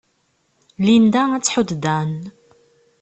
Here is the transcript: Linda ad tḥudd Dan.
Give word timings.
Linda 0.85 1.23
ad 1.31 1.43
tḥudd 1.43 1.71
Dan. 1.83 2.11